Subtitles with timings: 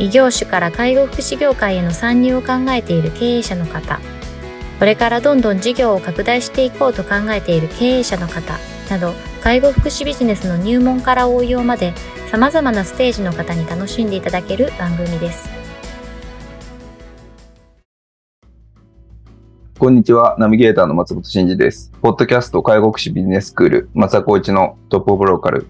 [0.00, 3.98] 異業種から介護福祉業界への参入を考えている経営者の方、
[4.78, 8.58] これからどんどん事業を拡大していこうと考えている経営者の方
[8.90, 11.94] など、介護福祉ビジネスの入門から応用まで
[12.30, 15.48] 様々なステージの方に楽しんでいただける番組です。
[19.80, 20.36] こんにちは。
[20.38, 21.90] ナビゲーターの松本慎二です。
[22.02, 25.66] ポッドキャスト介護福祉ビジネススクール、松田光一のトップオブローカル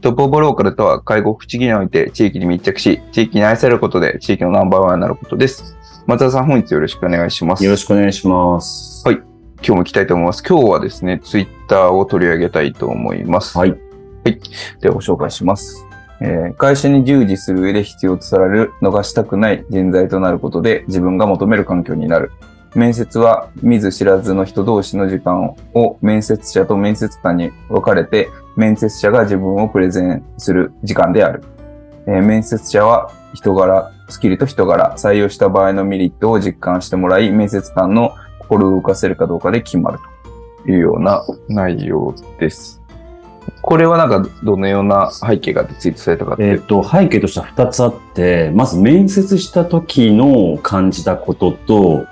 [0.00, 5.76] トップオブローカルとは介護福祉技において地域に密着し、地域に愛されることで地域のナンバーワンになることです。
[6.06, 7.64] 松田さん、本日よろしくお願いします。
[7.64, 9.06] よろしくお願いします。
[9.06, 9.16] はい。
[9.16, 9.26] 今
[9.62, 10.42] 日も行きたいと思います。
[10.42, 13.58] 今日はですね、ツイッターを取り上げたいと思います。
[13.58, 13.70] はい。
[13.70, 14.40] はい。
[14.80, 15.86] ではご紹介します。
[16.22, 22.30] えー、会社に従事する上で必要とされる逃したくない人材となることで自分が求める環境になる。
[22.74, 31.42] 面接は見ず知らずの人同士の時間を面接者と面接官に分かれて面接者が自分をプレゼンする時間である。
[32.06, 39.98] えー、面接者は人柄、スキルと人柄、採用した場合のメリットを実感してもらい、面接官の心を動かせるかどうかで決まる
[40.64, 42.80] というような内容です。
[43.62, 52.06] これはなんかどのような背景がツイートされたかえっ、と、背景としては2つあって、まず面接した時の感じたことと、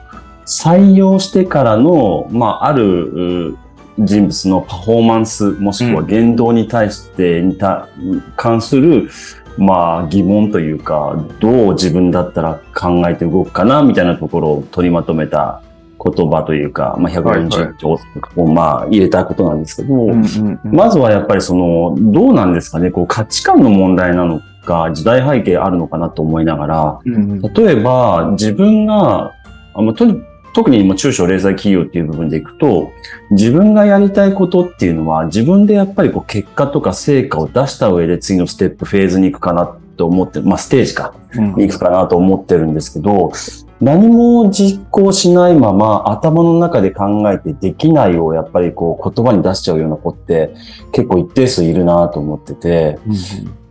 [0.48, 3.56] 採用してからの、まあ、ある
[3.98, 7.88] 人物のパフォーマンス、もしくは言動に対してにた、
[8.36, 9.10] 関する、
[9.58, 15.62] まあ疑問というか、どう自分だったら考えて動くかな、みたいなところを取りまとめた
[16.02, 17.98] 言葉というか、まあ、140兆
[18.36, 19.94] をまあ入れたことなんですけど、
[20.64, 29.32] まずはやっぱりその、どうなんですかね、こう価値観の問題なのか、時代背景あるのかなと思いながら、例えば自分が、
[29.74, 30.22] あとに
[30.54, 32.90] 特に今中小零細企業っていう部分でいくと、
[33.30, 43.32] 自分がやりたいことっていうのは自分でやっぱりこう結果とか成果を出した上で次のステップ、フェーズに行くかなと思って、まあステージか、に行くかなと思ってるんですけど、
[43.80, 50.52] 何も実行しないまま頭の中で考えてできないをやっぱりこう言葉に出しちゃうような子って
[50.90, 52.98] 結構一定数いるなと思ってて、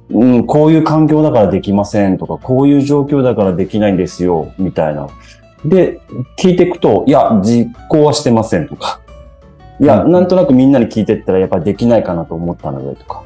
[0.10, 5.10] うん、こういう環境だからできませんとか、こういう状況だからできないんですよ、みたいな。
[5.66, 6.02] で、
[6.38, 9.02] 聞いていくと、いや、実行はしてませんとか、
[9.80, 13.24] いや、なんとなくみんなに聞いてったらやっぱりできないかなと思ったのでとか、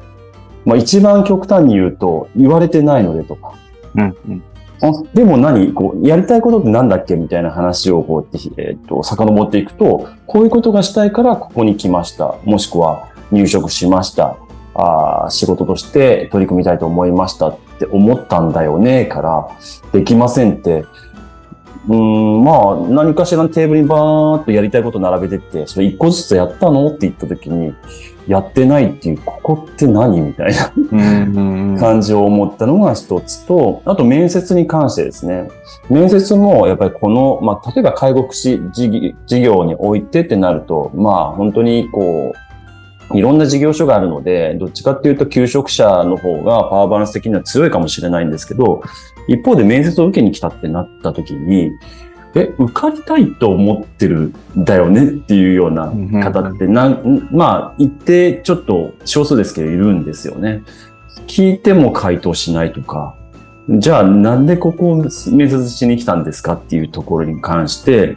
[0.64, 3.54] まあ一番極端に言うと、言われてないのでとか、
[3.94, 4.42] うんうん、
[4.82, 5.72] あでも何？
[5.72, 12.36] こう、やりたいことってなんだっけみたいな話をこうやって、えっ、ー、と、遡っていくと、こういうことがしたいからここに来ました。
[12.44, 14.36] もしくは入職しました。
[14.74, 19.48] あ仕事として取り組みたいと思いましたって思ったんだよね、から、
[19.92, 20.84] できませんって、
[21.88, 27.74] うん、まあ、何かしらのテーブルにバーっとやりたいこと並べてって、それ一個ずつやったのって言った時に、
[28.28, 35.48] やってないっていう、ここって何みたいな感じを思ったのが一つと、あと面接に関してですね。
[35.90, 42.32] 面接もやっぱりこの、まあ、例えば介護福祉事業においてってなると、まあ、本当にこ
[43.12, 48.82] う、いろんな事業所があるので、どっちかっていうと求職者の方がパワーバランス的には強いかもしれないんですけど、
[49.28, 51.72] 一方で面接を受けに来たってなった時に、
[52.34, 60.62] え、受かりたいと思ってるんだよねっていうような方ってなん、まあ、一定ちょっと少数ですけどいるんですよね。
[61.26, 63.14] 聞いても回答しないとか、
[63.68, 65.10] じゃあなんでここを面
[65.50, 68.16] 接しに来たんですかっていうところに関して、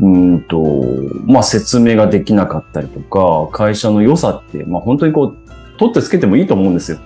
[0.00, 0.84] うんと、
[1.24, 5.36] まあ説明ができなかったりとか、会社の良さって、まあ本当にこう、
[5.78, 6.98] 取ってつけてもいいと思うんですよ。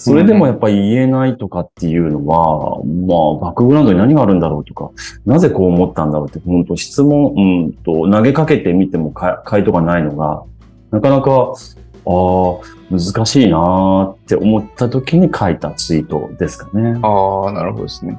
[0.00, 4.90] それでもやっぱり言えないとかっていうのは、まあ、バックグラウンドに何があるんだろうとか、
[5.26, 10.42] なぜこう思ったんだろうって、本当質問、うんと、投げかけてみても回答がないのが、
[10.90, 16.98] なかなか、ああ、難しいなって思った時に書いたツイートですかね。
[17.02, 18.18] ああ、なるほどですね。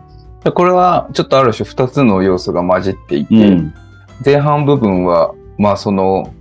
[0.53, 3.73] これはちょっとある種二つの要素が混じっていて、うん、
[4.23, 6.31] 前半部分は、まあその、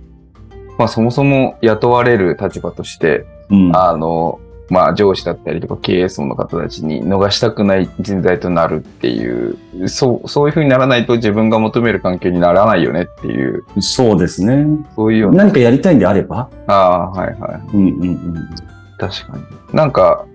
[0.77, 4.39] まあそもそも雇われる立場として、うん、あの、
[4.71, 9.57] まあ上司だったりとか経営層の方たちに逃したくない人材となるっていう、
[9.89, 13.65] そう、そういうふうにならないと自分が求める環境にならないよねっていう。
[13.79, 14.65] そうですね。
[14.95, 17.61] そういう何かやりたいんであればああ、はいはい。
[17.75, 18.49] うんうんうん。
[18.97, 19.43] 確かに。
[19.73, 20.25] なんか、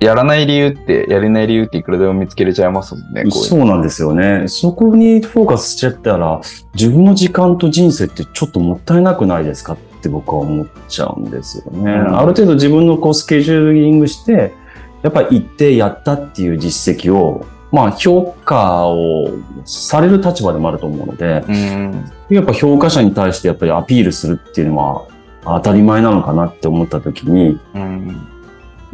[0.00, 3.30] やらない理由って、やれない理由っていくらでも見つけれちゃいますもんね。
[3.30, 4.48] そうなんですよね。
[4.48, 6.40] そこにフォーカスしちゃったら、
[6.74, 9.74] 自分の時間と人生ってちょっともったいなくないですか？
[9.74, 11.92] って僕は思っちゃうんですよね。
[11.92, 14.54] うんある程度自分のこうスケジューリングして、
[15.02, 19.30] やっぱり行ってやったっていう実績を、まあ評価を
[19.64, 22.04] される立場でもあると思うので、うん。
[22.28, 25.06] やっぱ評価者に対してやっぱりアピールするっていうのは
[25.44, 28.28] 当たり前なのかなって思った時に、うん。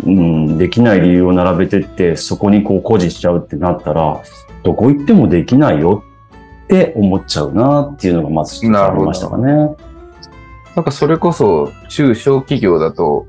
[0.05, 4.22] うん、できない理由を並べてって、そこにこう誇示しちゃうってなったら、
[4.62, 6.05] どこ行ってもできないよ
[6.64, 9.76] って思っちゃうなっていうのがまず一つありましたかね。
[10.79, 13.27] なんかそれこそ中小企業だと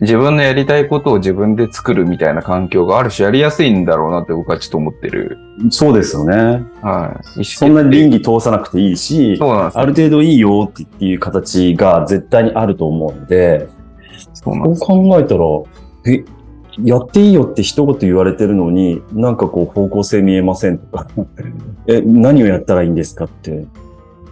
[0.00, 5.36] 自分のやりたいことを自分で作るみたいな環境がある種やりやすいんだろうなって僕はちょっと思ってる。
[5.68, 6.64] そうですよね。
[6.80, 7.44] はい。
[7.44, 13.68] そんな倫理通さなくていいし、そうなんですよある程度いいよっていう形が絶対にあると思うので、
[14.32, 15.44] そうなんです考えたら、
[16.06, 16.24] え、
[16.82, 21.06] やっていいよって一言言われてるのに、なんかこう方向性見えませんとか、
[21.86, 23.66] え、何をやったらいいんですかって、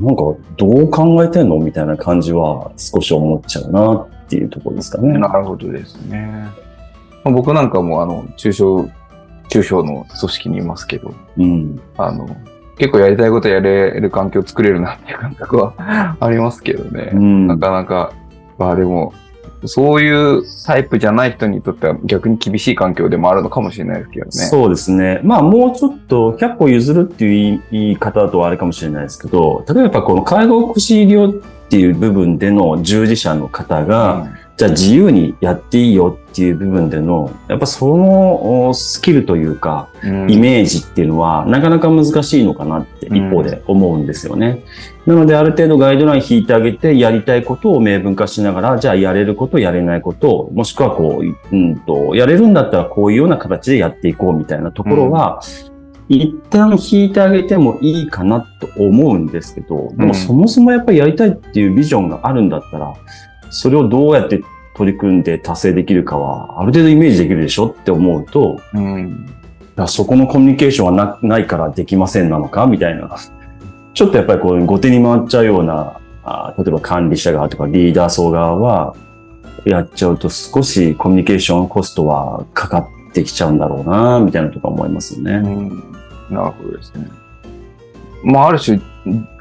[0.00, 0.23] なんか
[0.56, 5.19] どう考えてんのみたいな感じは少し思っちゃうなっていうところですかね。
[5.19, 6.49] なるほどですね。
[7.23, 8.88] まあ僕なんかもあの、中小、
[9.49, 11.81] 中小の組織にいますけど、うん。
[11.99, 12.29] あの、
[12.79, 17.11] 結構やりたいことやれる環境を作れるなっていう感覚はありますけどね。
[17.12, 18.14] うんなかなか、
[18.56, 19.12] まあでも、
[19.67, 24.31] そういうタイプじゃない人にとっては逆に厳しい環境でもあるのかもしれないですけどね。
[24.33, 25.21] そうですね。
[25.23, 34.29] まあもうちょっと100歩譲るっていう言い言い方だとあれかもしれないですけど、例えばこの介護福祉医療っていう部分での従事者の方が、
[34.61, 40.31] じゃあ自由にやっていいよっていう部分での、やっぱそのおスキルというか、うん。
[40.31, 43.17] イメージっていうのはなかなか難しいのかなってうん。
[43.17, 44.62] 一方で思うんですよね。
[45.07, 55.41] なのである程度ガイドライン引いてあげてやりたいことを明文化しながら、じゃあやれること、やれないこと、もしくはこう、うんと、やれるんだったらこういうような形でやっていこうみたいなところは、
[56.11, 60.09] 一旦引いてあげてもいいかなと思うんですけど、でうん。
[60.09, 62.93] もそもそもやっぱりやりたいっていうビジョンがあるんだったら、
[63.50, 64.43] それをどうやって
[64.75, 69.26] 取り組んで達成できるかは、ある程度イメージできるでしょって思うと、うん。
[69.87, 73.17] そこのコミュニケーションはなないからできませんなのかみたいな。
[73.94, 78.94] ちょっとやっぱりこう、後手に回っちゃうような、あ例えば管理者側とかリーダー層側は、
[79.64, 82.79] やっちゃうと少しコミュニケーションコストはかか
[83.11, 85.38] ってきちゃうんだろうな、みたいなとか思いますようね。
[85.38, 85.69] ん。
[86.31, 87.08] なるほどですね。
[88.23, 88.81] まあ、ある種、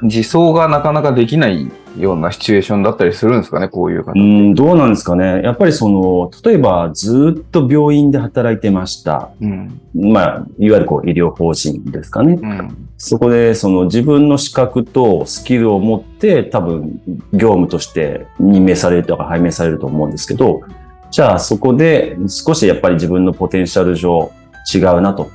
[0.02, 4.12] 自走がなかなかできないようなシチュエーションだったりするんですかね、こういう方。
[4.12, 5.42] うん、どうなんですかね。
[5.42, 9.30] やっぱりその、例えばずっと病院で働いてました。
[9.40, 9.80] うん。
[9.94, 12.38] まあ、いわゆるこう医療法人ですかね。
[12.40, 12.88] うん。
[12.96, 17.00] そこでその自分の資格とスキルを持って多分
[17.32, 20.62] 業務として任命されるとか拝命されると思うんですけど、
[21.10, 24.30] じゃあそこで少しやっぱり自分のポテンシャル上
[24.72, 25.30] 違うなと。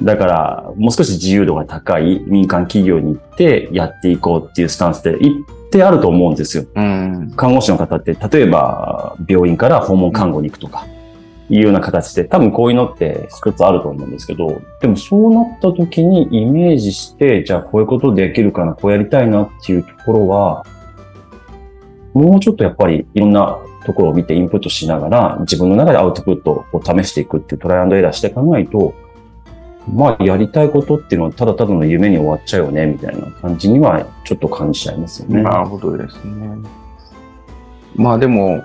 [0.00, 6.64] だからもう少し自由度が高い民間企業に行ってやっていこうっていうスタンスで一定あると思うんですよ。
[6.74, 7.32] うん。
[7.36, 10.86] 看護師の方って例えば病院から訪問看護に行くとか。
[11.50, 20.64] いうような形で、多分こういうのって一つあると思うんですけど、でもそうなった時にイメージして、じゃあこういうことできるかな、こうやりたいなっていうところは、
[22.14, 28.94] もうちょっとやっぱりいろんなところを見てインプットしながら、自分の中でアウトプットを試していくっていうトライアンドエラーしていかないと、
[29.88, 35.42] まあやりたいことっていうのはただただの夢に終わっちゃうよね、みたいな感じにはちょっと感じちゃいますよね。
[35.42, 36.58] なるほどですね。
[37.96, 38.62] まあでも、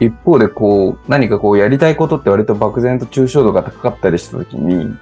[0.00, 4.96] 一方でこう、何かこうやりたいことって割と漠然と抽象度が高かったりしたときに、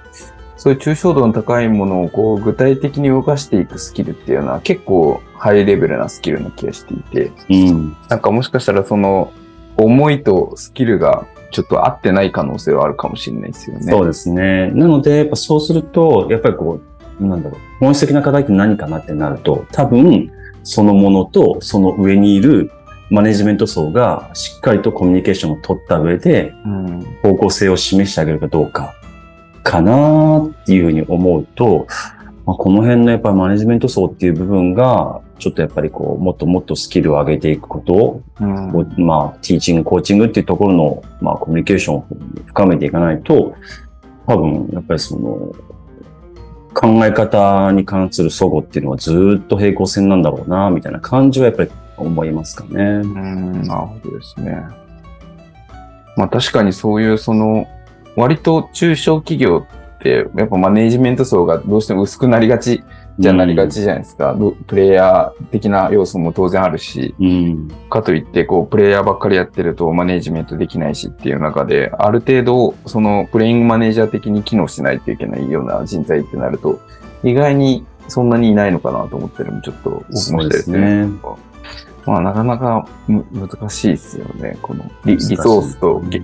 [0.57, 7.95] そういう抽象度の高いものをこう具体的に動かしていくスキルっていうのは結構ハイレベルなスキルな気がしていて、うん。
[8.09, 9.31] なんかもしかしたらその
[9.77, 13.91] 思いとスキルがちょっと合ってない可能性はあるかもしれないですよね。
[13.91, 14.71] そうですね。
[14.71, 16.79] なので、やっぱそうすると、やっぱりこ
[17.19, 20.31] う、なんだろう、本質的な課題って何かなってなると、多分、
[20.63, 22.71] そのものとその上にいる
[23.09, 27.17] マネジメント層がしっかりとコミュニケーションを取った上で、うん。
[27.23, 28.93] 方向性を示してあげるかどうか、
[29.63, 31.87] かなっていうふうに思うと、
[32.45, 42.05] まあ、この辺のやっぱりマネジメント層っていう部分が、ちょっとやっぱりこう、もっともっとスキルを上げていくことうんまあ、ティーチング、コーチングっていうところの、まあ、コミュニケーションを
[42.45, 43.55] 深めていかないと、
[44.25, 45.53] 多分、やっぱりその、
[46.73, 52.83] 考え方に関する齟齬っていうのはずっと平行線なんだろうな、みたいな感じはやっぱり思いますかね。
[52.83, 54.63] うん、なるほどですね。
[56.15, 57.67] まあ確かにそういうその、
[58.15, 59.65] 割と中小企業
[59.97, 62.83] って、やっぱマネージメント層がどうしても薄くなりがち
[63.19, 64.35] じゃなりがちじゃないですか。
[64.35, 67.67] どプレイヤー的な要素も当然あるし、うん。
[67.89, 76.79] かといって、こう、プレイヤーばっかりやってるとマネージメントできないしっていう中で、ある程度、その、プレイングマネージャー的に機能しないといけないような人材ってなると、
[77.23, 81.07] 意外にそんなにいないのかなと思ってるのもちょっと僕もしたりするそうですね
[82.05, 84.57] まあ、なかなかむ難しいですよね。
[84.61, 86.23] このリソースと、げ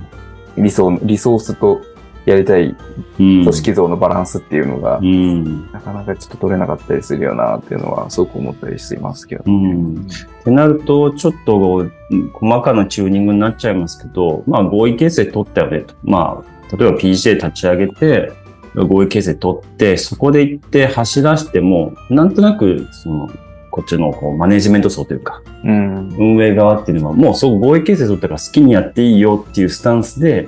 [0.56, 1.82] 理想、リソースと
[2.25, 2.75] やりたい
[3.20, 3.44] うん。
[3.44, 5.72] 組織像のバランスっていうのが、うん。
[5.72, 9.44] なかなかちょっと取れなかったりするよなっていうのは、すごく思ったりしていますけど。
[9.46, 10.08] うん。
[10.42, 11.77] ってなると、ちょっと
[12.10, 15.96] うん細かなチューニングになっちゃいますけど、まあ合意形成取ったよねと。
[16.03, 18.32] まあ、例えば PGA 立ち上げて、
[18.75, 23.30] 合意形成取って、そこで行って走らしても、なんとなく、その、
[23.70, 26.10] こっちのこうマネジメント層というか、うん。
[26.18, 30.48] 運営側っていうのは、もうそう合意形成取ったから好きにやっていいよっていうスタンスで、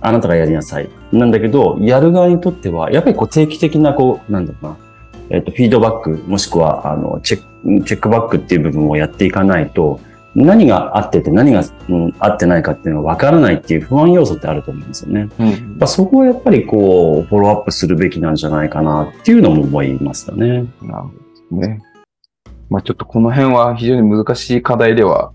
[0.00, 0.88] あなたがやりなさい。
[1.18, 4.76] なんだけど、やる側にとっては、やっぱりこう定期的な、こう、なんだろうな、
[5.30, 10.00] えっ、と、フィードバック、もしくは、あの、チェック、チェックバックっていう部分をやっていかないと、
[10.34, 15.28] 何が合ってて何が、うん、合ってないかっていうのは分からないっていう不安要素ってあると思うんですよね。
[15.38, 20.64] うんやっぱそこをやっぱりこう、フォローアップするべきなんじゃないかなっていうのも思いましたね。
[20.82, 21.10] なるほ
[21.52, 21.80] どね。
[22.68, 25.32] まあちょっとこの辺は非常に難しい課題では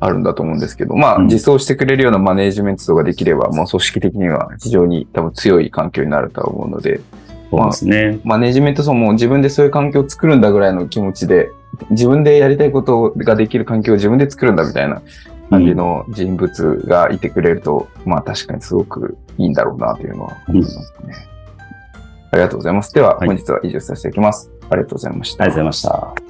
[0.00, 7.00] あるんだと思うんですけど、まうんあ実装してくれるようなマネージメントができれば、もう組織的には非常に多分強い環境になるとは思うので、
[7.50, 8.20] そうですね。
[8.24, 11.50] マネージメント層も自分でそういう環境を作るんだぐらいの気持ちで、
[11.90, 15.02] 自分でやりたいことができる環境を自分で作るんだみたいな
[15.50, 21.14] 感じの人物がいてくれると、まあ確かにすごくいいんだろうなというのは思いますね。
[22.32, 22.94] ありがとうございます。
[22.94, 24.50] では、はい本日は以上させていただきます。
[24.70, 25.44] ありがとうございました。
[25.44, 26.29] ありがとうございました。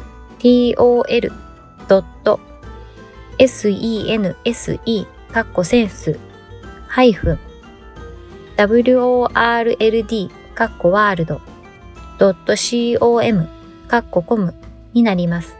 [0.41, 2.07] tol.sense
[5.31, 6.19] カッコセンス
[6.87, 7.39] ハイフン
[8.57, 11.41] world カッコワールド
[12.19, 13.47] .com
[13.87, 14.53] カッココム
[14.93, 15.55] になります。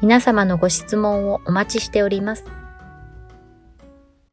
[0.00, 2.44] 皆様のご質問をお待ちしております。